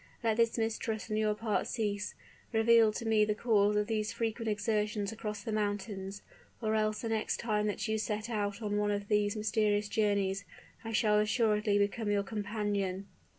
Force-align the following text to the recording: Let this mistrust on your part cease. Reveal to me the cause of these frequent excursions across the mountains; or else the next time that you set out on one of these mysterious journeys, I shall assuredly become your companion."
Let 0.23 0.37
this 0.37 0.57
mistrust 0.57 1.11
on 1.11 1.17
your 1.17 1.35
part 1.35 1.67
cease. 1.67 2.15
Reveal 2.51 2.91
to 2.93 3.05
me 3.07 3.23
the 3.23 3.35
cause 3.35 3.75
of 3.75 3.85
these 3.85 4.11
frequent 4.11 4.49
excursions 4.49 5.11
across 5.11 5.43
the 5.43 5.51
mountains; 5.51 6.23
or 6.59 6.73
else 6.73 7.01
the 7.01 7.09
next 7.09 7.37
time 7.39 7.67
that 7.67 7.87
you 7.87 7.99
set 7.99 8.27
out 8.27 8.63
on 8.63 8.77
one 8.77 8.89
of 8.89 9.09
these 9.09 9.35
mysterious 9.35 9.87
journeys, 9.87 10.43
I 10.83 10.91
shall 10.91 11.19
assuredly 11.19 11.77
become 11.77 12.09
your 12.09 12.23
companion." 12.23 13.09